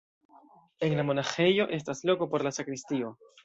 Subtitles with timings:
[0.87, 3.17] En la monaĥejo estas loko por la sakristio.